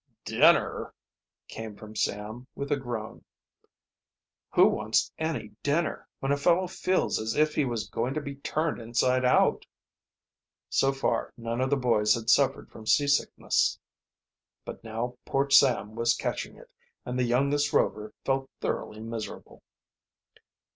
[0.25, 0.95] "Dinner!"
[1.47, 3.23] came from Sam, with a groan.
[4.55, 8.37] "Who wants any dinner, when a fellow feels as if he was going to be
[8.37, 9.63] turned inside out!"
[10.71, 13.77] So far none of the boys had suffered from seasickness,
[14.65, 16.71] but now poor Sam was catching it,
[17.05, 19.61] and the youngest Rover felt thoroughly miserable.